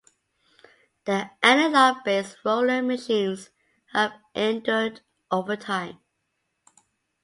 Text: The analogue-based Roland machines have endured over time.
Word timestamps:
The 1.05 1.29
analogue-based 1.43 2.37
Roland 2.43 2.87
machines 2.87 3.51
have 3.91 4.13
endured 4.33 5.01
over 5.29 5.55
time. 5.55 5.99